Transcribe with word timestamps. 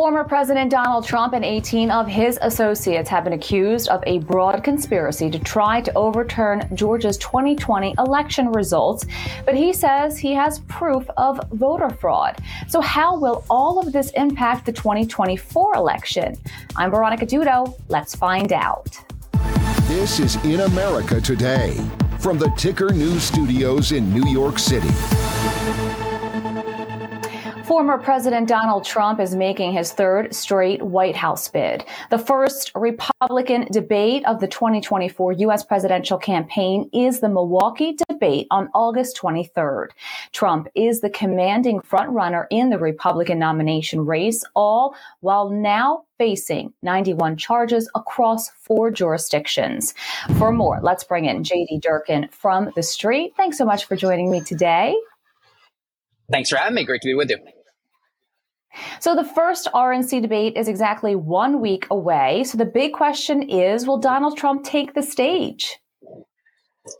Former 0.00 0.24
President 0.24 0.70
Donald 0.70 1.04
Trump 1.04 1.34
and 1.34 1.44
18 1.44 1.90
of 1.90 2.06
his 2.06 2.38
associates 2.40 3.10
have 3.10 3.22
been 3.22 3.34
accused 3.34 3.90
of 3.90 4.02
a 4.06 4.20
broad 4.20 4.64
conspiracy 4.64 5.30
to 5.30 5.38
try 5.38 5.82
to 5.82 5.92
overturn 5.92 6.66
Georgia's 6.74 7.18
2020 7.18 7.94
election 7.98 8.50
results, 8.50 9.04
but 9.44 9.54
he 9.54 9.74
says 9.74 10.16
he 10.16 10.32
has 10.32 10.60
proof 10.60 11.06
of 11.18 11.38
voter 11.52 11.90
fraud. 11.90 12.38
So, 12.66 12.80
how 12.80 13.18
will 13.18 13.44
all 13.50 13.78
of 13.78 13.92
this 13.92 14.10
impact 14.12 14.64
the 14.64 14.72
2024 14.72 15.74
election? 15.74 16.34
I'm 16.76 16.90
Veronica 16.90 17.26
Dudo. 17.26 17.78
Let's 17.88 18.14
find 18.14 18.54
out. 18.54 18.98
This 19.82 20.18
is 20.18 20.42
In 20.46 20.60
America 20.60 21.20
Today 21.20 21.76
from 22.18 22.38
the 22.38 22.48
Ticker 22.56 22.88
News 22.88 23.22
Studios 23.22 23.92
in 23.92 24.10
New 24.14 24.26
York 24.30 24.58
City. 24.58 24.88
Former 27.70 27.98
President 27.98 28.48
Donald 28.48 28.82
Trump 28.84 29.20
is 29.20 29.36
making 29.36 29.74
his 29.74 29.92
third 29.92 30.34
straight 30.34 30.82
White 30.82 31.14
House 31.14 31.46
bid. 31.46 31.84
The 32.10 32.18
first 32.18 32.72
Republican 32.74 33.68
debate 33.70 34.26
of 34.26 34.40
the 34.40 34.48
2024 34.48 35.34
U.S. 35.34 35.64
presidential 35.64 36.18
campaign 36.18 36.90
is 36.92 37.20
the 37.20 37.28
Milwaukee 37.28 37.96
debate 38.08 38.48
on 38.50 38.70
August 38.74 39.16
23rd. 39.22 39.90
Trump 40.32 40.66
is 40.74 41.00
the 41.00 41.10
commanding 41.10 41.78
frontrunner 41.82 42.46
in 42.50 42.70
the 42.70 42.78
Republican 42.78 43.38
nomination 43.38 44.04
race, 44.04 44.44
all 44.56 44.96
while 45.20 45.48
now 45.48 46.02
facing 46.18 46.72
91 46.82 47.36
charges 47.36 47.88
across 47.94 48.48
four 48.48 48.90
jurisdictions. 48.90 49.94
For 50.38 50.50
more, 50.50 50.80
let's 50.82 51.04
bring 51.04 51.26
in 51.26 51.44
JD 51.44 51.82
Durkin 51.82 52.30
from 52.32 52.72
the 52.74 52.82
street. 52.82 53.34
Thanks 53.36 53.56
so 53.56 53.64
much 53.64 53.84
for 53.84 53.94
joining 53.94 54.28
me 54.28 54.40
today. 54.40 54.96
Thanks 56.32 56.50
for 56.50 56.56
having 56.56 56.74
me. 56.74 56.84
Great 56.84 57.02
to 57.02 57.06
be 57.08 57.14
with 57.14 57.30
you. 57.30 57.38
So 59.00 59.14
the 59.14 59.24
first 59.24 59.68
RNC 59.74 60.22
debate 60.22 60.56
is 60.56 60.68
exactly 60.68 61.14
one 61.14 61.60
week 61.60 61.86
away. 61.90 62.44
So 62.44 62.58
the 62.58 62.64
big 62.64 62.92
question 62.92 63.48
is, 63.48 63.86
will 63.86 63.98
Donald 63.98 64.36
Trump 64.36 64.64
take 64.64 64.94
the 64.94 65.02
stage? 65.02 65.78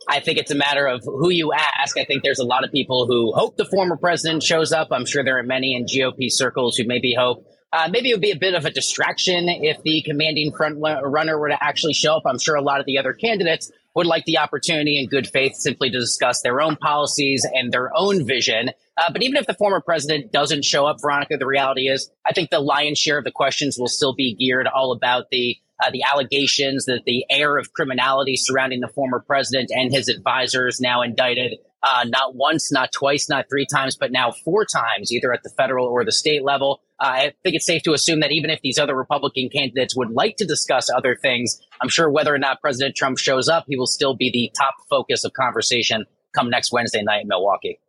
I 0.08 0.20
think 0.20 0.38
it's 0.38 0.50
a 0.50 0.56
matter 0.56 0.86
of 0.86 1.02
who 1.04 1.30
you 1.30 1.52
ask. 1.52 1.96
I 1.96 2.04
think 2.04 2.22
there's 2.22 2.38
a 2.38 2.44
lot 2.44 2.64
of 2.64 2.70
people 2.70 3.06
who 3.06 3.32
hope 3.32 3.56
the 3.56 3.64
former 3.64 3.96
president 3.96 4.42
shows 4.42 4.72
up. 4.72 4.88
I'm 4.90 5.06
sure 5.06 5.24
there 5.24 5.38
are 5.38 5.42
many 5.42 5.74
in 5.74 5.84
GOP 5.84 6.30
circles 6.30 6.76
who 6.76 6.84
maybe 6.86 7.14
hope 7.14 7.44
uh, 7.72 7.88
maybe 7.90 8.10
it 8.10 8.14
would 8.14 8.20
be 8.20 8.32
a 8.32 8.38
bit 8.38 8.54
of 8.54 8.64
a 8.64 8.70
distraction 8.70 9.48
if 9.48 9.80
the 9.84 10.02
commanding 10.02 10.52
front 10.52 10.78
runner 10.80 11.38
were 11.38 11.48
to 11.48 11.62
actually 11.62 11.92
show 11.92 12.16
up. 12.16 12.24
I'm 12.26 12.38
sure 12.38 12.56
a 12.56 12.62
lot 12.62 12.80
of 12.80 12.86
the 12.86 12.98
other 12.98 13.12
candidates 13.12 13.70
would 13.94 14.06
like 14.06 14.24
the 14.24 14.38
opportunity 14.38 14.98
in 14.98 15.08
good 15.08 15.26
faith 15.26 15.54
simply 15.56 15.90
to 15.90 15.98
discuss 15.98 16.42
their 16.42 16.60
own 16.60 16.76
policies 16.76 17.46
and 17.52 17.72
their 17.72 17.90
own 17.96 18.26
vision. 18.26 18.70
Uh, 18.96 19.12
but 19.12 19.22
even 19.22 19.36
if 19.36 19.46
the 19.46 19.54
former 19.54 19.80
president 19.80 20.32
doesn't 20.32 20.64
show 20.64 20.86
up, 20.86 20.98
Veronica, 21.00 21.36
the 21.36 21.46
reality 21.46 21.88
is 21.88 22.10
I 22.26 22.32
think 22.32 22.50
the 22.50 22.60
lion's 22.60 22.98
share 22.98 23.18
of 23.18 23.24
the 23.24 23.32
questions 23.32 23.76
will 23.78 23.88
still 23.88 24.14
be 24.14 24.34
geared 24.34 24.66
all 24.66 24.92
about 24.92 25.30
the 25.30 25.56
uh, 25.82 25.90
the 25.90 26.02
allegations 26.02 26.84
that 26.84 27.04
the 27.06 27.24
air 27.30 27.56
of 27.56 27.72
criminality 27.72 28.36
surrounding 28.36 28.80
the 28.80 28.88
former 28.88 29.18
president 29.18 29.70
and 29.74 29.90
his 29.90 30.08
advisors 30.08 30.78
now 30.78 31.00
indicted 31.00 31.58
uh, 31.82 32.04
not 32.06 32.34
once, 32.34 32.70
not 32.70 32.92
twice, 32.92 33.28
not 33.28 33.46
three 33.48 33.66
times, 33.66 33.96
but 33.96 34.12
now 34.12 34.30
four 34.44 34.66
times, 34.66 35.10
either 35.10 35.32
at 35.32 35.42
the 35.42 35.50
federal 35.50 35.86
or 35.86 36.04
the 36.04 36.12
state 36.12 36.44
level. 36.44 36.82
Uh, 37.00 37.06
I 37.06 37.32
think 37.42 37.56
it's 37.56 37.66
safe 37.66 37.82
to 37.84 37.92
assume 37.92 38.20
that 38.20 38.30
even 38.30 38.50
if 38.50 38.60
these 38.60 38.78
other 38.78 38.94
Republican 38.94 39.48
candidates 39.48 39.96
would 39.96 40.10
like 40.10 40.36
to 40.36 40.46
discuss 40.46 40.90
other 40.90 41.16
things, 41.16 41.60
I'm 41.80 41.88
sure 41.88 42.10
whether 42.10 42.34
or 42.34 42.38
not 42.38 42.60
President 42.60 42.94
Trump 42.94 43.18
shows 43.18 43.48
up, 43.48 43.64
he 43.68 43.76
will 43.76 43.86
still 43.86 44.14
be 44.14 44.30
the 44.30 44.52
top 44.56 44.74
focus 44.88 45.24
of 45.24 45.32
conversation 45.32 46.04
come 46.34 46.50
next 46.50 46.72
Wednesday 46.72 47.02
night 47.02 47.22
in 47.22 47.28
Milwaukee. 47.28 47.80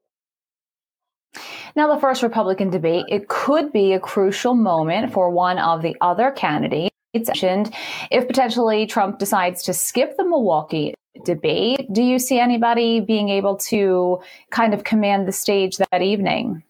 Now, 1.75 1.93
the 1.93 1.99
first 1.99 2.23
Republican 2.23 2.69
debate, 2.69 3.05
it 3.07 3.27
could 3.27 3.71
be 3.71 3.93
a 3.93 3.99
crucial 3.99 4.55
moment 4.55 5.13
for 5.13 5.29
one 5.29 5.57
of 5.57 5.81
the 5.81 5.95
other 6.01 6.31
candidates. 6.31 6.91
Mentioned 7.13 7.75
if 8.09 8.25
potentially 8.25 8.85
Trump 8.85 9.19
decides 9.19 9.63
to 9.63 9.73
skip 9.73 10.15
the 10.15 10.23
Milwaukee 10.23 10.93
debate, 11.25 11.91
do 11.91 12.01
you 12.01 12.19
see 12.19 12.39
anybody 12.39 13.01
being 13.01 13.27
able 13.27 13.57
to 13.57 14.21
kind 14.49 14.73
of 14.73 14.85
command 14.85 15.27
the 15.27 15.33
stage 15.33 15.75
that 15.75 16.01
evening? 16.01 16.63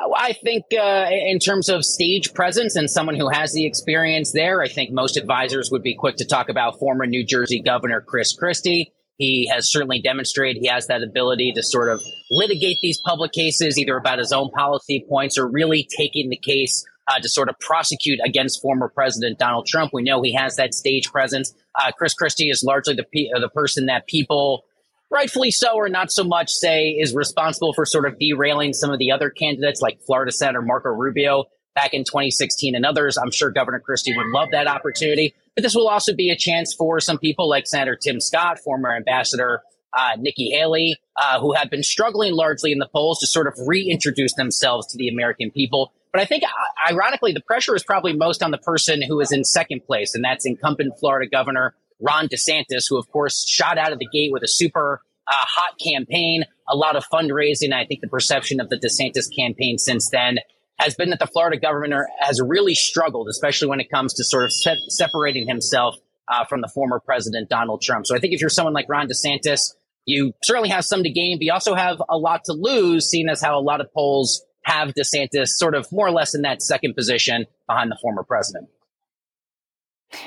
I 0.00 0.32
think 0.32 0.64
uh, 0.78 1.06
in 1.10 1.38
terms 1.38 1.68
of 1.68 1.84
stage 1.84 2.34
presence 2.34 2.76
and 2.76 2.90
someone 2.90 3.16
who 3.16 3.28
has 3.28 3.52
the 3.52 3.64
experience 3.64 4.32
there, 4.32 4.60
I 4.60 4.68
think 4.68 4.90
most 4.90 5.16
advisors 5.16 5.70
would 5.70 5.82
be 5.82 5.94
quick 5.94 6.16
to 6.16 6.24
talk 6.24 6.48
about 6.48 6.78
former 6.78 7.06
New 7.06 7.24
Jersey 7.24 7.60
Governor 7.60 8.00
Chris 8.00 8.34
Christie. 8.34 8.92
He 9.16 9.48
has 9.52 9.70
certainly 9.70 10.00
demonstrated 10.00 10.60
he 10.60 10.68
has 10.68 10.88
that 10.88 11.02
ability 11.02 11.52
to 11.52 11.62
sort 11.62 11.88
of 11.88 12.02
litigate 12.30 12.78
these 12.82 13.00
public 13.06 13.32
cases, 13.32 13.78
either 13.78 13.96
about 13.96 14.18
his 14.18 14.32
own 14.32 14.50
policy 14.50 15.04
points 15.08 15.38
or 15.38 15.48
really 15.48 15.88
taking 15.96 16.30
the 16.30 16.36
case 16.36 16.84
uh, 17.06 17.20
to 17.20 17.28
sort 17.28 17.48
of 17.48 17.58
prosecute 17.60 18.18
against 18.24 18.60
former 18.60 18.88
President 18.88 19.38
Donald 19.38 19.66
Trump. 19.66 19.92
We 19.92 20.02
know 20.02 20.22
he 20.22 20.34
has 20.34 20.56
that 20.56 20.74
stage 20.74 21.10
presence. 21.12 21.54
Uh, 21.80 21.92
Chris 21.92 22.14
Christie 22.14 22.50
is 22.50 22.64
largely 22.64 22.94
the 22.94 23.04
pe- 23.04 23.28
the 23.40 23.50
person 23.50 23.86
that 23.86 24.06
people 24.08 24.64
rightfully 25.14 25.50
so 25.50 25.74
or 25.74 25.88
not 25.88 26.10
so 26.10 26.24
much 26.24 26.50
say 26.50 26.88
is 26.90 27.14
responsible 27.14 27.72
for 27.72 27.86
sort 27.86 28.06
of 28.06 28.18
derailing 28.18 28.72
some 28.72 28.90
of 28.90 28.98
the 28.98 29.12
other 29.12 29.30
candidates 29.30 29.80
like 29.80 30.00
Florida 30.02 30.32
Senator 30.32 30.60
Marco 30.60 30.90
Rubio 30.90 31.44
back 31.74 31.94
in 31.94 32.04
2016 32.04 32.74
and 32.74 32.84
others. 32.84 33.16
I'm 33.16 33.30
sure 33.30 33.50
Governor 33.50 33.80
Christie 33.80 34.16
would 34.16 34.26
love 34.28 34.48
that 34.50 34.66
opportunity. 34.66 35.34
But 35.54 35.62
this 35.62 35.74
will 35.74 35.88
also 35.88 36.14
be 36.14 36.30
a 36.30 36.36
chance 36.36 36.74
for 36.74 37.00
some 37.00 37.18
people 37.18 37.48
like 37.48 37.66
Senator 37.66 37.96
Tim 37.96 38.20
Scott, 38.20 38.58
former 38.58 38.94
Ambassador 38.94 39.62
uh, 39.96 40.16
Nikki 40.18 40.50
Haley, 40.50 40.96
uh, 41.16 41.40
who 41.40 41.52
have 41.54 41.70
been 41.70 41.84
struggling 41.84 42.32
largely 42.32 42.72
in 42.72 42.78
the 42.78 42.88
polls 42.88 43.20
to 43.20 43.26
sort 43.28 43.46
of 43.46 43.54
reintroduce 43.66 44.34
themselves 44.34 44.88
to 44.88 44.98
the 44.98 45.08
American 45.08 45.52
people. 45.52 45.92
But 46.12 46.20
I 46.20 46.24
think, 46.24 46.42
uh, 46.42 46.92
ironically, 46.92 47.32
the 47.32 47.40
pressure 47.40 47.76
is 47.76 47.84
probably 47.84 48.12
most 48.12 48.42
on 48.42 48.50
the 48.50 48.58
person 48.58 49.02
who 49.02 49.20
is 49.20 49.30
in 49.30 49.44
second 49.44 49.84
place, 49.86 50.14
and 50.14 50.24
that's 50.24 50.44
incumbent 50.46 50.98
Florida 50.98 51.28
Governor 51.30 51.74
Ron 52.00 52.28
DeSantis, 52.28 52.84
who, 52.88 52.98
of 52.98 53.08
course, 53.10 53.46
shot 53.48 53.78
out 53.78 53.92
of 53.92 53.98
the 53.98 54.08
gate 54.12 54.32
with 54.32 54.42
a 54.42 54.48
super 54.48 55.00
uh, 55.26 55.32
hot 55.32 55.78
campaign, 55.82 56.44
a 56.68 56.76
lot 56.76 56.96
of 56.96 57.04
fundraising. 57.12 57.72
I 57.72 57.86
think 57.86 58.00
the 58.00 58.08
perception 58.08 58.60
of 58.60 58.68
the 58.68 58.76
DeSantis 58.76 59.26
campaign 59.34 59.78
since 59.78 60.10
then 60.10 60.38
has 60.78 60.94
been 60.94 61.10
that 61.10 61.20
the 61.20 61.26
Florida 61.26 61.58
governor 61.58 62.08
has 62.18 62.40
really 62.40 62.74
struggled, 62.74 63.28
especially 63.28 63.68
when 63.68 63.80
it 63.80 63.90
comes 63.90 64.14
to 64.14 64.24
sort 64.24 64.44
of 64.44 64.52
se- 64.52 64.84
separating 64.88 65.46
himself 65.46 65.96
uh, 66.28 66.44
from 66.44 66.60
the 66.60 66.68
former 66.68 67.00
president, 67.00 67.48
Donald 67.48 67.80
Trump. 67.80 68.06
So 68.06 68.16
I 68.16 68.18
think 68.18 68.32
if 68.32 68.40
you're 68.40 68.50
someone 68.50 68.74
like 68.74 68.88
Ron 68.88 69.08
DeSantis, 69.08 69.74
you 70.04 70.34
certainly 70.42 70.70
have 70.70 70.84
some 70.84 71.02
to 71.02 71.10
gain, 71.10 71.38
but 71.38 71.44
you 71.44 71.52
also 71.52 71.74
have 71.74 72.02
a 72.08 72.18
lot 72.18 72.44
to 72.44 72.52
lose, 72.52 73.08
seeing 73.08 73.28
as 73.28 73.40
how 73.40 73.58
a 73.58 73.62
lot 73.62 73.80
of 73.80 73.92
polls 73.92 74.44
have 74.64 74.94
DeSantis 74.94 75.48
sort 75.48 75.74
of 75.74 75.90
more 75.92 76.06
or 76.06 76.10
less 76.10 76.34
in 76.34 76.42
that 76.42 76.62
second 76.62 76.94
position 76.94 77.46
behind 77.66 77.90
the 77.90 77.98
former 78.00 78.22
president. 78.22 78.68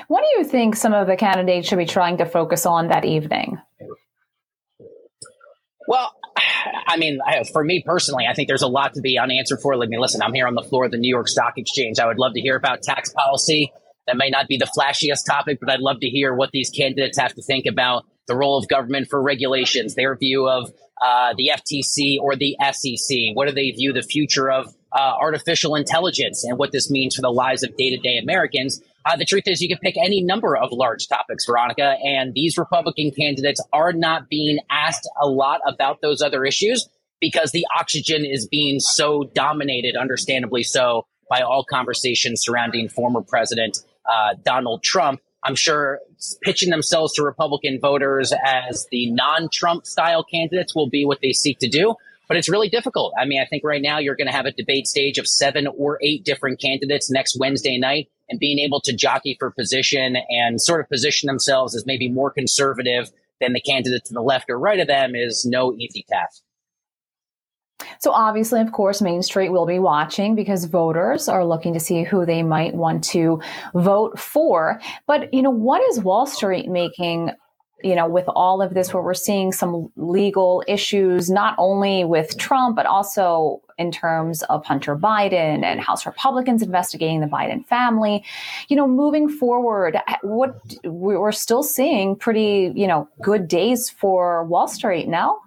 What 0.08 0.22
do 0.22 0.38
you 0.38 0.44
think 0.44 0.76
some 0.76 0.94
of 0.94 1.06
the 1.06 1.16
candidates 1.16 1.68
should 1.68 1.78
be 1.78 1.86
trying 1.86 2.18
to 2.18 2.26
focus 2.26 2.66
on 2.66 2.88
that 2.88 3.04
evening? 3.04 3.58
Well, 5.86 6.12
I 6.86 6.96
mean, 6.96 7.18
for 7.52 7.64
me 7.64 7.82
personally, 7.84 8.26
I 8.28 8.34
think 8.34 8.48
there's 8.48 8.62
a 8.62 8.68
lot 8.68 8.94
to 8.94 9.00
be 9.00 9.18
unanswered 9.18 9.60
for. 9.60 9.76
Let 9.76 9.88
me 9.88 9.98
listen. 9.98 10.22
I'm 10.22 10.34
here 10.34 10.46
on 10.46 10.54
the 10.54 10.62
floor 10.62 10.84
of 10.84 10.90
the 10.90 10.98
New 10.98 11.08
York 11.08 11.28
Stock 11.28 11.54
Exchange. 11.56 11.98
I 11.98 12.06
would 12.06 12.18
love 12.18 12.34
to 12.34 12.40
hear 12.40 12.56
about 12.56 12.82
tax 12.82 13.12
policy. 13.12 13.72
That 14.06 14.16
may 14.16 14.30
not 14.30 14.48
be 14.48 14.56
the 14.56 14.66
flashiest 14.66 15.26
topic, 15.26 15.58
but 15.60 15.70
I'd 15.70 15.80
love 15.80 16.00
to 16.00 16.08
hear 16.08 16.34
what 16.34 16.50
these 16.50 16.70
candidates 16.70 17.18
have 17.18 17.34
to 17.34 17.42
think 17.42 17.66
about 17.66 18.06
the 18.26 18.36
role 18.36 18.58
of 18.58 18.68
government 18.68 19.08
for 19.08 19.20
regulations, 19.20 19.94
their 19.94 20.16
view 20.16 20.48
of 20.48 20.72
uh, 21.02 21.34
the 21.36 21.50
FTC 21.54 22.18
or 22.20 22.36
the 22.36 22.56
SEC. 22.72 23.16
What 23.34 23.48
do 23.48 23.54
they 23.54 23.70
view 23.70 23.92
the 23.92 24.02
future 24.02 24.50
of 24.50 24.74
uh, 24.92 25.14
artificial 25.20 25.74
intelligence 25.74 26.44
and 26.44 26.58
what 26.58 26.72
this 26.72 26.90
means 26.90 27.14
for 27.14 27.22
the 27.22 27.30
lives 27.30 27.62
of 27.62 27.76
day 27.76 27.90
to 27.90 27.98
day 27.98 28.18
Americans? 28.18 28.80
Uh, 29.04 29.16
the 29.16 29.24
truth 29.24 29.44
is, 29.46 29.60
you 29.62 29.68
can 29.68 29.78
pick 29.78 29.96
any 29.96 30.20
number 30.20 30.56
of 30.56 30.70
large 30.70 31.08
topics, 31.08 31.46
Veronica, 31.46 31.96
and 32.04 32.34
these 32.34 32.58
Republican 32.58 33.10
candidates 33.10 33.60
are 33.72 33.92
not 33.92 34.28
being 34.28 34.58
asked 34.70 35.08
a 35.20 35.26
lot 35.26 35.60
about 35.66 36.00
those 36.02 36.20
other 36.20 36.44
issues 36.44 36.88
because 37.20 37.50
the 37.52 37.66
oxygen 37.78 38.24
is 38.24 38.46
being 38.46 38.80
so 38.80 39.24
dominated, 39.34 39.96
understandably 39.96 40.62
so, 40.62 41.06
by 41.28 41.40
all 41.40 41.64
conversations 41.64 42.42
surrounding 42.42 42.88
former 42.88 43.22
President 43.22 43.78
uh, 44.08 44.34
Donald 44.44 44.82
Trump. 44.82 45.20
I'm 45.44 45.54
sure 45.54 46.00
pitching 46.42 46.70
themselves 46.70 47.14
to 47.14 47.22
Republican 47.22 47.78
voters 47.80 48.32
as 48.44 48.86
the 48.90 49.10
non 49.10 49.48
Trump 49.50 49.86
style 49.86 50.24
candidates 50.24 50.74
will 50.74 50.88
be 50.88 51.04
what 51.04 51.20
they 51.22 51.32
seek 51.32 51.58
to 51.60 51.68
do 51.68 51.94
but 52.28 52.36
it's 52.36 52.48
really 52.48 52.68
difficult. 52.68 53.14
I 53.18 53.24
mean, 53.24 53.40
I 53.40 53.46
think 53.46 53.64
right 53.64 53.82
now 53.82 53.98
you're 53.98 54.14
going 54.16 54.26
to 54.26 54.32
have 54.32 54.46
a 54.46 54.52
debate 54.52 54.86
stage 54.86 55.18
of 55.18 55.26
seven 55.26 55.66
or 55.66 55.98
eight 56.02 56.24
different 56.24 56.60
candidates 56.60 57.10
next 57.10 57.36
Wednesday 57.40 57.78
night 57.78 58.10
and 58.28 58.38
being 58.38 58.58
able 58.58 58.80
to 58.82 58.94
jockey 58.94 59.36
for 59.38 59.50
position 59.50 60.16
and 60.28 60.60
sort 60.60 60.80
of 60.80 60.88
position 60.88 61.26
themselves 61.26 61.74
as 61.74 61.86
maybe 61.86 62.08
more 62.08 62.30
conservative 62.30 63.10
than 63.40 63.54
the 63.54 63.60
candidate 63.60 64.04
to 64.04 64.12
the 64.12 64.20
left 64.20 64.50
or 64.50 64.58
right 64.58 64.80
of 64.80 64.86
them 64.86 65.14
is 65.14 65.46
no 65.46 65.72
easy 65.72 66.04
task. 66.08 66.42
So 68.00 68.10
obviously, 68.10 68.60
of 68.60 68.72
course, 68.72 69.00
Main 69.00 69.22
Street 69.22 69.50
will 69.50 69.66
be 69.66 69.78
watching 69.78 70.34
because 70.34 70.64
voters 70.64 71.28
are 71.28 71.44
looking 71.44 71.74
to 71.74 71.80
see 71.80 72.02
who 72.02 72.26
they 72.26 72.42
might 72.42 72.74
want 72.74 73.04
to 73.04 73.40
vote 73.74 74.18
for. 74.18 74.80
But, 75.06 75.32
you 75.32 75.42
know, 75.42 75.50
what 75.50 75.82
is 75.90 76.00
Wall 76.00 76.26
Street 76.26 76.68
making 76.68 77.30
you 77.82 77.94
know, 77.94 78.08
with 78.08 78.24
all 78.28 78.60
of 78.60 78.74
this, 78.74 78.92
where 78.92 79.02
we're 79.02 79.14
seeing 79.14 79.52
some 79.52 79.90
legal 79.96 80.64
issues, 80.66 81.30
not 81.30 81.54
only 81.58 82.04
with 82.04 82.36
Trump, 82.36 82.76
but 82.76 82.86
also 82.86 83.62
in 83.78 83.92
terms 83.92 84.42
of 84.44 84.64
Hunter 84.64 84.96
Biden 84.96 85.62
and 85.62 85.80
House 85.80 86.04
Republicans 86.04 86.62
investigating 86.62 87.20
the 87.20 87.26
Biden 87.26 87.64
family. 87.66 88.24
You 88.68 88.76
know, 88.76 88.88
moving 88.88 89.28
forward, 89.28 89.96
what 90.22 90.60
we're 90.84 91.32
still 91.32 91.62
seeing 91.62 92.16
pretty, 92.16 92.72
you 92.74 92.86
know, 92.86 93.08
good 93.22 93.46
days 93.46 93.88
for 93.88 94.44
Wall 94.44 94.66
Street 94.66 95.08
now. 95.08 95.38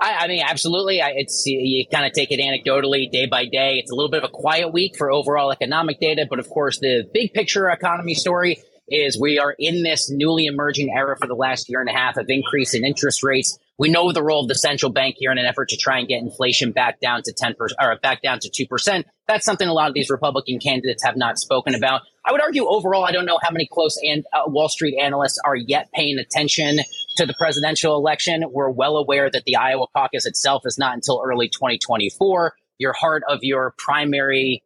I, 0.00 0.24
I, 0.24 0.26
mean, 0.28 0.42
absolutely. 0.42 1.02
I, 1.02 1.12
it's 1.16 1.44
you, 1.46 1.58
you 1.58 1.84
kind 1.86 2.06
of 2.06 2.12
take 2.12 2.30
it 2.30 2.40
anecdotally, 2.40 3.10
day 3.10 3.26
by 3.26 3.44
day. 3.44 3.74
It's 3.74 3.90
a 3.90 3.94
little 3.94 4.10
bit 4.10 4.24
of 4.24 4.30
a 4.30 4.32
quiet 4.32 4.72
week 4.72 4.96
for 4.96 5.12
overall 5.12 5.52
economic 5.52 6.00
data, 6.00 6.26
but 6.28 6.38
of 6.38 6.48
course, 6.48 6.78
the 6.80 7.04
big 7.12 7.34
picture 7.34 7.68
economy 7.68 8.14
story 8.14 8.58
is 8.88 9.18
we 9.20 9.38
are 9.38 9.54
in 9.58 9.82
this 9.82 10.10
newly 10.10 10.46
emerging 10.46 10.92
era 10.94 11.16
for 11.18 11.26
the 11.26 11.34
last 11.34 11.68
year 11.68 11.80
and 11.80 11.88
a 11.88 11.92
half 11.92 12.16
of 12.16 12.26
increase 12.28 12.74
in 12.74 12.84
interest 12.84 13.22
rates. 13.22 13.58
We 13.78 13.90
know 13.90 14.10
the 14.12 14.22
role 14.22 14.42
of 14.42 14.48
the 14.48 14.54
central 14.54 14.90
bank 14.90 15.16
here 15.18 15.30
in 15.30 15.38
an 15.38 15.44
effort 15.44 15.68
to 15.70 15.76
try 15.76 15.98
and 15.98 16.08
get 16.08 16.22
inflation 16.22 16.72
back 16.72 17.00
down 17.00 17.22
to 17.24 17.34
10% 17.34 17.54
or 17.80 17.96
back 18.02 18.22
down 18.22 18.38
to 18.40 18.48
2%. 18.48 19.04
That's 19.28 19.44
something 19.44 19.68
a 19.68 19.72
lot 19.72 19.88
of 19.88 19.94
these 19.94 20.08
Republican 20.08 20.58
candidates 20.58 21.04
have 21.04 21.16
not 21.16 21.38
spoken 21.38 21.74
about. 21.74 22.02
I 22.24 22.32
would 22.32 22.40
argue 22.40 22.66
overall, 22.66 23.04
I 23.04 23.12
don't 23.12 23.26
know 23.26 23.38
how 23.42 23.50
many 23.50 23.68
close 23.70 23.98
and 24.02 24.24
uh, 24.32 24.42
Wall 24.46 24.68
Street 24.68 24.98
analysts 24.98 25.38
are 25.44 25.56
yet 25.56 25.90
paying 25.92 26.18
attention 26.18 26.78
to 27.16 27.26
the 27.26 27.34
presidential 27.38 27.96
election. 27.96 28.44
We're 28.50 28.70
well 28.70 28.96
aware 28.96 29.30
that 29.30 29.44
the 29.44 29.56
Iowa 29.56 29.86
caucus 29.94 30.26
itself 30.26 30.62
is 30.64 30.78
not 30.78 30.94
until 30.94 31.22
early 31.24 31.48
2024. 31.48 32.54
Your 32.78 32.92
heart 32.92 33.22
of 33.28 33.40
your 33.42 33.74
primary 33.78 34.62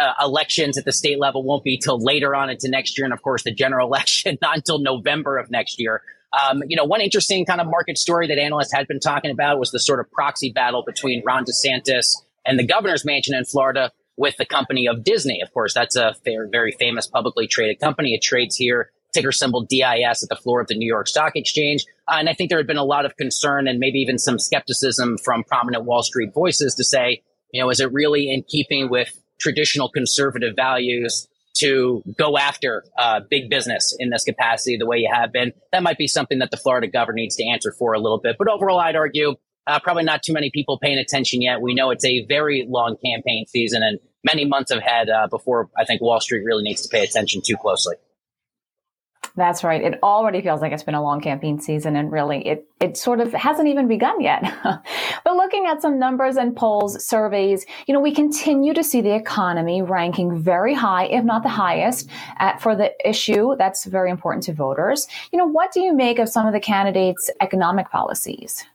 uh, 0.00 0.12
elections 0.20 0.78
at 0.78 0.84
the 0.84 0.92
state 0.92 1.18
level 1.18 1.42
won't 1.42 1.64
be 1.64 1.78
till 1.78 1.98
later 1.98 2.34
on 2.34 2.50
into 2.50 2.68
next 2.68 2.98
year. 2.98 3.04
And 3.04 3.12
of 3.12 3.22
course, 3.22 3.42
the 3.42 3.52
general 3.52 3.86
election 3.92 4.38
not 4.42 4.56
until 4.56 4.78
November 4.78 5.38
of 5.38 5.50
next 5.50 5.80
year. 5.80 6.02
Um, 6.32 6.62
you 6.66 6.76
know, 6.76 6.84
one 6.84 7.02
interesting 7.02 7.44
kind 7.44 7.60
of 7.60 7.66
market 7.66 7.98
story 7.98 8.26
that 8.28 8.38
analysts 8.38 8.72
had 8.72 8.88
been 8.88 9.00
talking 9.00 9.30
about 9.30 9.58
was 9.58 9.70
the 9.70 9.80
sort 9.80 10.00
of 10.00 10.10
proxy 10.10 10.50
battle 10.50 10.82
between 10.84 11.22
Ron 11.26 11.44
DeSantis 11.44 12.16
and 12.46 12.58
the 12.58 12.66
governor's 12.66 13.04
mansion 13.04 13.34
in 13.34 13.44
Florida 13.44 13.92
with 14.16 14.36
the 14.36 14.46
company 14.46 14.86
of 14.86 15.04
Disney. 15.04 15.40
Of 15.42 15.52
course, 15.52 15.74
that's 15.74 15.96
a 15.96 16.14
fair, 16.24 16.48
very 16.50 16.72
famous 16.72 17.06
publicly 17.06 17.46
traded 17.46 17.80
company. 17.80 18.14
It 18.14 18.22
trades 18.22 18.56
here, 18.56 18.90
ticker 19.12 19.32
symbol 19.32 19.62
DIS 19.62 20.22
at 20.22 20.28
the 20.28 20.38
floor 20.42 20.60
of 20.60 20.68
the 20.68 20.74
New 20.74 20.86
York 20.86 21.08
Stock 21.08 21.32
Exchange. 21.36 21.84
Uh, 22.08 22.16
and 22.18 22.28
I 22.28 22.34
think 22.34 22.48
there 22.48 22.58
had 22.58 22.66
been 22.66 22.78
a 22.78 22.84
lot 22.84 23.04
of 23.04 23.16
concern 23.16 23.68
and 23.68 23.78
maybe 23.78 23.98
even 23.98 24.18
some 24.18 24.38
skepticism 24.38 25.18
from 25.18 25.44
prominent 25.44 25.84
Wall 25.84 26.02
Street 26.02 26.32
voices 26.34 26.74
to 26.76 26.84
say, 26.84 27.22
you 27.52 27.62
know, 27.62 27.70
is 27.70 27.80
it 27.80 27.92
really 27.92 28.32
in 28.32 28.42
keeping 28.42 28.88
with 28.88 29.21
traditional 29.42 29.90
conservative 29.90 30.54
values 30.56 31.28
to 31.58 32.02
go 32.16 32.38
after 32.38 32.84
uh, 32.98 33.20
big 33.28 33.50
business 33.50 33.94
in 33.98 34.08
this 34.08 34.24
capacity 34.24 34.76
the 34.78 34.86
way 34.86 34.98
you 34.98 35.10
have 35.12 35.32
been. 35.32 35.52
That 35.72 35.82
might 35.82 35.98
be 35.98 36.06
something 36.06 36.38
that 36.38 36.50
the 36.50 36.56
Florida 36.56 36.86
governor 36.86 37.16
needs 37.16 37.36
to 37.36 37.46
answer 37.46 37.74
for 37.78 37.92
a 37.92 37.98
little 37.98 38.18
bit. 38.18 38.36
But 38.38 38.48
overall, 38.48 38.78
I'd 38.78 38.96
argue 38.96 39.34
uh, 39.66 39.78
probably 39.80 40.04
not 40.04 40.22
too 40.22 40.32
many 40.32 40.50
people 40.50 40.78
paying 40.78 40.98
attention 40.98 41.42
yet. 41.42 41.60
We 41.60 41.74
know 41.74 41.90
it's 41.90 42.04
a 42.04 42.24
very 42.26 42.66
long 42.68 42.96
campaign 43.04 43.46
season 43.46 43.82
and 43.82 43.98
many 44.24 44.44
months 44.44 44.70
ahead 44.70 45.10
uh, 45.10 45.26
before 45.28 45.68
I 45.76 45.84
think 45.84 46.00
Wall 46.00 46.20
Street 46.20 46.42
really 46.44 46.62
needs 46.62 46.82
to 46.82 46.88
pay 46.88 47.04
attention 47.04 47.42
too 47.44 47.56
closely. 47.56 47.96
That's 49.34 49.64
right. 49.64 49.82
It 49.82 49.98
already 50.02 50.42
feels 50.42 50.60
like 50.60 50.72
it's 50.72 50.82
been 50.82 50.94
a 50.94 51.02
long 51.02 51.22
campaign 51.22 51.58
season 51.58 51.96
and 51.96 52.12
really 52.12 52.46
it, 52.46 52.66
it 52.80 52.98
sort 52.98 53.18
of 53.20 53.32
hasn't 53.32 53.66
even 53.66 53.88
begun 53.88 54.20
yet. 54.20 54.42
but 54.62 55.36
looking 55.36 55.64
at 55.66 55.80
some 55.80 55.98
numbers 55.98 56.36
and 56.36 56.54
polls, 56.54 57.02
surveys, 57.02 57.64
you 57.86 57.94
know, 57.94 58.00
we 58.00 58.14
continue 58.14 58.74
to 58.74 58.84
see 58.84 59.00
the 59.00 59.14
economy 59.14 59.80
ranking 59.80 60.38
very 60.38 60.74
high, 60.74 61.06
if 61.06 61.24
not 61.24 61.42
the 61.42 61.48
highest, 61.48 62.10
at, 62.38 62.60
for 62.60 62.76
the 62.76 62.92
issue 63.08 63.56
that's 63.56 63.86
very 63.86 64.10
important 64.10 64.44
to 64.44 64.52
voters. 64.52 65.08
You 65.32 65.38
know, 65.38 65.46
what 65.46 65.72
do 65.72 65.80
you 65.80 65.94
make 65.94 66.18
of 66.18 66.28
some 66.28 66.46
of 66.46 66.52
the 66.52 66.60
candidates' 66.60 67.30
economic 67.40 67.90
policies? 67.90 68.66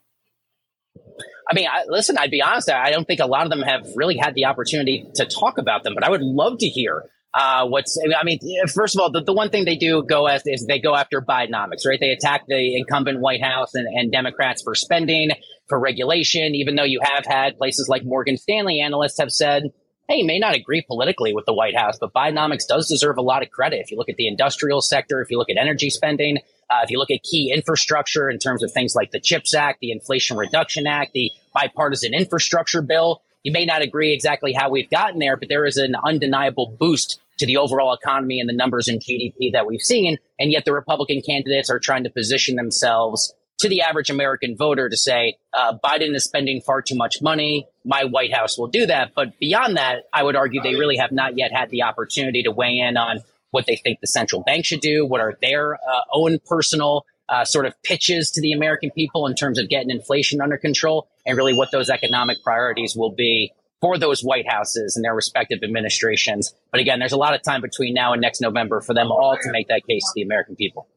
I 1.49 1.53
mean, 1.53 1.67
I, 1.71 1.85
listen, 1.87 2.17
I'd 2.17 2.31
be 2.31 2.41
honest, 2.41 2.69
I 2.69 2.89
don't 2.89 3.05
think 3.05 3.19
a 3.19 3.25
lot 3.27 3.43
of 3.43 3.51
them 3.51 3.61
have 3.61 3.87
really 3.95 4.17
had 4.17 4.33
the 4.33 4.45
opportunity 4.45 5.07
to 5.15 5.25
talk 5.25 5.57
about 5.57 5.83
them, 5.83 5.93
but 5.93 6.03
I 6.03 6.09
would 6.09 6.21
love 6.21 6.57
to 6.59 6.67
hear 6.67 7.05
uh, 7.37 7.67
what's 7.67 7.99
I 8.03 8.23
mean, 8.23 8.39
first 8.73 8.95
of 8.95 9.01
all, 9.01 9.11
the, 9.11 9.21
the 9.21 9.31
one 9.31 9.51
thing 9.51 9.65
they 9.65 9.75
do 9.75 10.01
go 10.01 10.25
as 10.25 10.41
is 10.47 10.65
they 10.65 10.79
go 10.79 10.95
after 10.95 11.21
Bidenomics, 11.21 11.85
right? 11.85 11.99
They 11.99 12.09
attack 12.09 12.45
the 12.47 12.75
incumbent 12.75 13.19
White 13.19 13.43
House 13.43 13.75
and, 13.75 13.87
and 13.87 14.11
Democrats 14.11 14.63
for 14.63 14.73
spending, 14.73 15.29
for 15.67 15.79
regulation, 15.79 16.55
even 16.55 16.75
though 16.75 16.83
you 16.83 16.99
have 17.03 17.25
had 17.27 17.55
places 17.59 17.87
like 17.87 18.03
Morgan 18.03 18.37
Stanley 18.37 18.81
analysts 18.81 19.19
have 19.19 19.31
said, 19.31 19.71
hey, 20.09 20.15
you 20.15 20.25
may 20.25 20.39
not 20.39 20.55
agree 20.55 20.81
politically 20.87 21.31
with 21.31 21.45
the 21.45 21.53
White 21.53 21.77
House, 21.77 21.99
but 21.99 22.11
Bidenomics 22.11 22.65
does 22.67 22.87
deserve 22.87 23.17
a 23.19 23.21
lot 23.21 23.43
of 23.43 23.51
credit. 23.51 23.81
If 23.81 23.91
you 23.91 23.97
look 23.97 24.09
at 24.09 24.15
the 24.15 24.27
industrial 24.27 24.81
sector, 24.81 25.21
if 25.21 25.29
you 25.29 25.37
look 25.37 25.51
at 25.51 25.57
energy 25.57 25.91
spending, 25.91 26.37
uh, 26.71 26.79
if 26.83 26.89
you 26.89 26.97
look 26.97 27.11
at 27.11 27.21
key 27.21 27.51
infrastructure 27.53 28.31
in 28.31 28.39
terms 28.39 28.63
of 28.63 28.71
things 28.71 28.95
like 28.95 29.11
the 29.11 29.19
CHIPS 29.19 29.53
Act, 29.53 29.79
the 29.79 29.91
Inflation 29.91 30.37
Reduction 30.37 30.87
Act, 30.87 31.11
the 31.13 31.31
bipartisan 31.53 32.15
infrastructure 32.15 32.81
bill, 32.81 33.21
you 33.43 33.51
may 33.51 33.65
not 33.65 33.83
agree 33.83 34.11
exactly 34.11 34.53
how 34.53 34.71
we've 34.71 34.89
gotten 34.89 35.19
there, 35.19 35.37
but 35.37 35.49
there 35.49 35.65
is 35.65 35.77
an 35.77 35.95
undeniable 36.03 36.75
boost 36.79 37.21
to 37.37 37.45
the 37.45 37.57
overall 37.57 37.93
economy 37.93 38.39
and 38.39 38.49
the 38.49 38.53
numbers 38.53 38.87
in 38.87 38.99
GDP 38.99 39.51
that 39.53 39.65
we've 39.65 39.81
seen. 39.81 40.17
And 40.39 40.51
yet 40.51 40.65
the 40.65 40.73
Republican 40.73 41.21
candidates 41.21 41.69
are 41.69 41.79
trying 41.79 42.03
to 42.03 42.09
position 42.09 42.55
themselves 42.55 43.33
to 43.59 43.69
the 43.69 43.81
average 43.81 44.09
American 44.09 44.55
voter 44.55 44.87
to 44.87 44.97
say, 44.97 45.37
uh, 45.53 45.73
Biden 45.83 46.15
is 46.15 46.23
spending 46.23 46.61
far 46.61 46.81
too 46.81 46.95
much 46.95 47.21
money. 47.21 47.67
My 47.83 48.05
White 48.05 48.33
House 48.33 48.57
will 48.57 48.67
do 48.67 48.85
that. 48.85 49.13
But 49.15 49.39
beyond 49.39 49.77
that, 49.77 50.03
I 50.13 50.23
would 50.23 50.35
argue 50.35 50.61
they 50.61 50.75
really 50.75 50.97
have 50.97 51.11
not 51.11 51.37
yet 51.37 51.51
had 51.51 51.69
the 51.69 51.83
opportunity 51.83 52.43
to 52.43 52.51
weigh 52.51 52.77
in 52.77 52.97
on 52.97 53.21
what 53.51 53.65
they 53.65 53.75
think 53.75 53.99
the 53.99 54.07
central 54.07 54.43
bank 54.43 54.65
should 54.65 54.81
do, 54.81 55.05
what 55.05 55.21
are 55.21 55.37
their 55.41 55.75
uh, 55.75 56.01
own 56.13 56.37
personal 56.45 57.05
uh, 57.29 57.45
sort 57.45 57.65
of 57.65 57.73
pitches 57.83 58.31
to 58.31 58.41
the 58.41 58.53
American 58.53 58.91
people 58.91 59.25
in 59.27 59.35
terms 59.35 59.59
of 59.59 59.69
getting 59.69 59.89
inflation 59.89 60.41
under 60.41 60.57
control, 60.57 61.07
and 61.25 61.37
really 61.37 61.53
what 61.53 61.71
those 61.71 61.89
economic 61.89 62.41
priorities 62.43 62.95
will 62.95 63.11
be 63.11 63.51
for 63.81 63.97
those 63.97 64.21
White 64.21 64.49
Houses 64.49 64.95
and 64.95 65.05
their 65.05 65.13
respective 65.13 65.59
administrations. 65.63 66.53
But 66.71 66.81
again, 66.81 66.99
there's 66.99 67.11
a 67.11 67.17
lot 67.17 67.35
of 67.35 67.43
time 67.43 67.61
between 67.61 67.93
now 67.93 68.13
and 68.13 68.21
next 68.21 68.41
November 68.41 68.81
for 68.81 68.93
them 68.93 69.11
all 69.11 69.37
to 69.41 69.51
make 69.51 69.67
that 69.67 69.85
case 69.87 70.03
to 70.03 70.11
the 70.15 70.23
American 70.23 70.55
people. 70.55 70.87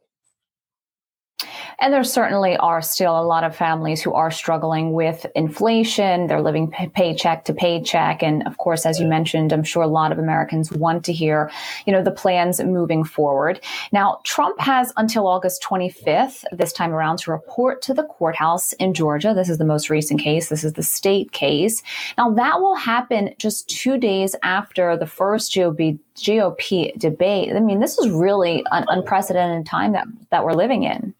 And 1.80 1.94
there 1.94 2.04
certainly 2.04 2.58
are 2.58 2.82
still 2.82 3.18
a 3.18 3.24
lot 3.24 3.42
of 3.42 3.56
families 3.56 4.02
who 4.02 4.12
are 4.12 4.30
struggling 4.30 4.92
with 4.92 5.24
inflation. 5.34 6.26
They're 6.26 6.42
living 6.42 6.70
paycheck 6.94 7.46
to 7.46 7.54
paycheck. 7.54 8.22
And 8.22 8.46
of 8.46 8.58
course, 8.58 8.84
as 8.84 9.00
you 9.00 9.06
mentioned, 9.06 9.50
I'm 9.50 9.64
sure 9.64 9.82
a 9.82 9.88
lot 9.88 10.12
of 10.12 10.18
Americans 10.18 10.70
want 10.70 11.06
to 11.06 11.12
hear, 11.12 11.50
you 11.86 11.92
know, 11.92 12.02
the 12.02 12.10
plans 12.10 12.60
moving 12.60 13.02
forward. 13.02 13.60
Now, 13.92 14.20
Trump 14.24 14.60
has 14.60 14.92
until 14.98 15.26
August 15.26 15.62
25th 15.62 16.44
this 16.52 16.72
time 16.72 16.92
around 16.92 17.18
to 17.20 17.30
report 17.30 17.80
to 17.82 17.94
the 17.94 18.04
courthouse 18.04 18.74
in 18.74 18.92
Georgia. 18.92 19.32
This 19.32 19.48
is 19.48 19.56
the 19.56 19.64
most 19.64 19.88
recent 19.88 20.20
case. 20.20 20.50
This 20.50 20.64
is 20.64 20.74
the 20.74 20.82
state 20.82 21.32
case. 21.32 21.82
Now, 22.18 22.30
that 22.32 22.60
will 22.60 22.76
happen 22.76 23.34
just 23.38 23.70
two 23.70 23.96
days 23.96 24.36
after 24.42 24.98
the 24.98 25.06
first 25.06 25.50
GOP, 25.52 25.98
GOP 26.16 26.98
debate. 26.98 27.56
I 27.56 27.60
mean, 27.60 27.80
this 27.80 27.96
is 27.96 28.10
really 28.10 28.62
an 28.70 28.84
unprecedented 28.88 29.64
time 29.64 29.92
that, 29.92 30.06
that 30.28 30.44
we're 30.44 30.52
living 30.52 30.82
in. 30.82 31.14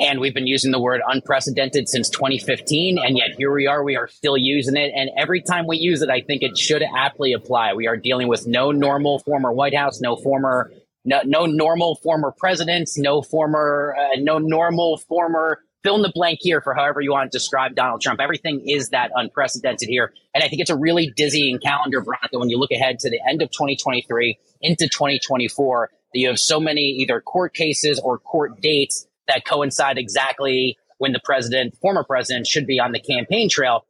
And 0.00 0.20
we've 0.20 0.34
been 0.34 0.46
using 0.46 0.70
the 0.70 0.80
word 0.80 1.00
unprecedented 1.06 1.88
since 1.88 2.08
2015. 2.08 2.98
And 2.98 3.16
yet 3.16 3.30
here 3.36 3.52
we 3.52 3.66
are, 3.66 3.82
we 3.82 3.96
are 3.96 4.06
still 4.06 4.36
using 4.36 4.76
it. 4.76 4.92
And 4.94 5.10
every 5.16 5.42
time 5.42 5.66
we 5.66 5.76
use 5.76 6.02
it, 6.02 6.08
I 6.08 6.20
think 6.20 6.42
it 6.42 6.56
should 6.56 6.82
aptly 6.96 7.32
apply. 7.32 7.74
We 7.74 7.88
are 7.88 7.96
dealing 7.96 8.28
with 8.28 8.46
no 8.46 8.70
normal 8.70 9.18
former 9.20 9.52
White 9.52 9.74
House, 9.74 10.00
no 10.00 10.14
former, 10.14 10.72
no, 11.04 11.20
no 11.24 11.46
normal 11.46 11.96
former 11.96 12.32
presidents, 12.36 12.96
no 12.96 13.22
former, 13.22 13.96
uh, 13.98 14.16
no 14.20 14.38
normal 14.38 14.98
former 14.98 15.64
fill 15.82 15.96
in 15.96 16.02
the 16.02 16.12
blank 16.14 16.38
here 16.42 16.60
for 16.60 16.74
however 16.74 17.00
you 17.00 17.12
want 17.12 17.30
to 17.30 17.36
describe 17.36 17.74
Donald 17.74 18.00
Trump. 18.00 18.20
Everything 18.20 18.62
is 18.68 18.90
that 18.90 19.10
unprecedented 19.14 19.88
here. 19.88 20.12
And 20.34 20.44
I 20.44 20.48
think 20.48 20.60
it's 20.60 20.70
a 20.70 20.76
really 20.76 21.12
dizzying 21.16 21.58
calendar, 21.58 22.00
Veronica, 22.02 22.38
when 22.38 22.50
you 22.50 22.58
look 22.58 22.70
ahead 22.70 22.98
to 23.00 23.10
the 23.10 23.20
end 23.28 23.42
of 23.42 23.50
2023 23.50 24.38
into 24.60 24.88
2024, 24.88 25.90
that 26.12 26.18
you 26.18 26.28
have 26.28 26.38
so 26.38 26.60
many 26.60 26.82
either 27.00 27.20
court 27.20 27.54
cases 27.54 28.00
or 28.00 28.18
court 28.18 28.60
dates 28.60 29.07
that 29.28 29.46
coincide 29.46 29.98
exactly 29.98 30.78
when 30.98 31.12
the 31.12 31.20
president, 31.22 31.76
former 31.80 32.04
president, 32.04 32.46
should 32.46 32.66
be 32.66 32.80
on 32.80 32.92
the 32.92 33.00
campaign 33.00 33.48
trail. 33.48 33.86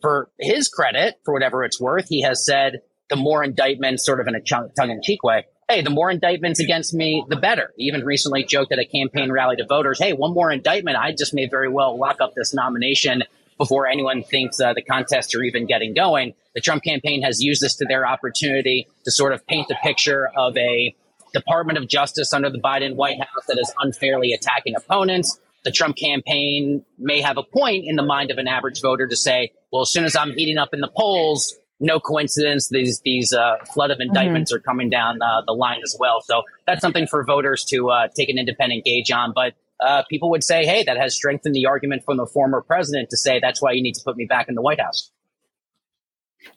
For 0.00 0.30
his 0.38 0.68
credit, 0.68 1.16
for 1.24 1.34
whatever 1.34 1.64
it's 1.64 1.80
worth, 1.80 2.08
he 2.08 2.22
has 2.22 2.44
said 2.44 2.82
the 3.10 3.16
more 3.16 3.42
indictments, 3.42 4.04
sort 4.04 4.20
of 4.20 4.26
in 4.26 4.34
a 4.34 4.40
tongue 4.40 4.90
in 4.90 5.00
cheek 5.02 5.22
way, 5.22 5.46
hey, 5.68 5.82
the 5.82 5.90
more 5.90 6.10
indictments 6.10 6.60
against 6.60 6.94
me, 6.94 7.24
the 7.28 7.36
better. 7.36 7.72
He 7.76 7.84
even 7.84 8.04
recently 8.04 8.44
joked 8.44 8.72
at 8.72 8.78
a 8.78 8.84
campaign 8.84 9.30
rally 9.30 9.56
to 9.56 9.66
voters, 9.66 9.98
hey, 9.98 10.12
one 10.12 10.32
more 10.32 10.50
indictment, 10.50 10.96
I 10.96 11.12
just 11.12 11.34
may 11.34 11.46
very 11.46 11.68
well 11.68 11.98
lock 11.98 12.20
up 12.20 12.34
this 12.34 12.54
nomination 12.54 13.24
before 13.58 13.86
anyone 13.86 14.22
thinks 14.22 14.60
uh, 14.60 14.72
the 14.72 14.82
contests 14.82 15.34
are 15.34 15.42
even 15.42 15.66
getting 15.66 15.92
going. 15.92 16.34
The 16.54 16.60
Trump 16.60 16.84
campaign 16.84 17.22
has 17.22 17.42
used 17.42 17.60
this 17.60 17.74
to 17.76 17.84
their 17.84 18.06
opportunity 18.06 18.86
to 19.04 19.10
sort 19.10 19.32
of 19.32 19.46
paint 19.46 19.68
the 19.68 19.76
picture 19.82 20.30
of 20.36 20.56
a 20.56 20.94
Department 21.32 21.78
of 21.78 21.88
Justice 21.88 22.32
under 22.32 22.50
the 22.50 22.58
Biden 22.58 22.96
White 22.96 23.18
House 23.18 23.46
that 23.48 23.58
is 23.58 23.72
unfairly 23.80 24.32
attacking 24.32 24.74
opponents. 24.76 25.40
The 25.64 25.72
Trump 25.72 25.96
campaign 25.96 26.84
may 26.98 27.20
have 27.20 27.36
a 27.36 27.42
point 27.42 27.84
in 27.86 27.96
the 27.96 28.02
mind 28.02 28.30
of 28.30 28.38
an 28.38 28.48
average 28.48 28.80
voter 28.80 29.06
to 29.06 29.16
say, 29.16 29.52
well, 29.72 29.82
as 29.82 29.90
soon 29.90 30.04
as 30.04 30.16
I'm 30.16 30.32
heating 30.32 30.58
up 30.58 30.72
in 30.72 30.80
the 30.80 30.88
polls, 30.88 31.56
no 31.80 32.00
coincidence. 32.00 32.68
These 32.68 33.00
these 33.04 33.32
uh, 33.32 33.56
flood 33.72 33.90
of 33.90 34.00
indictments 34.00 34.52
mm-hmm. 34.52 34.58
are 34.58 34.62
coming 34.62 34.90
down 34.90 35.20
uh, 35.22 35.42
the 35.46 35.52
line 35.52 35.80
as 35.84 35.96
well. 35.98 36.20
So 36.22 36.42
that's 36.66 36.80
something 36.80 37.06
for 37.06 37.24
voters 37.24 37.64
to 37.66 37.90
uh, 37.90 38.08
take 38.16 38.28
an 38.28 38.38
independent 38.38 38.84
gauge 38.84 39.10
on. 39.10 39.32
But 39.34 39.54
uh, 39.80 40.02
people 40.08 40.30
would 40.30 40.42
say, 40.42 40.64
hey, 40.64 40.82
that 40.84 40.96
has 40.96 41.14
strengthened 41.14 41.54
the 41.54 41.66
argument 41.66 42.04
from 42.04 42.16
the 42.16 42.26
former 42.26 42.60
president 42.62 43.10
to 43.10 43.16
say 43.16 43.38
that's 43.40 43.62
why 43.62 43.72
you 43.72 43.82
need 43.82 43.94
to 43.94 44.02
put 44.04 44.16
me 44.16 44.24
back 44.24 44.48
in 44.48 44.54
the 44.54 44.62
White 44.62 44.80
House. 44.80 45.10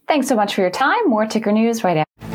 Thanks 0.08 0.28
so 0.28 0.36
much 0.36 0.56
for 0.56 0.62
your 0.62 0.70
time. 0.70 1.08
More 1.08 1.26
ticker 1.26 1.52
news 1.52 1.84
right 1.84 1.98
after. 1.98 2.31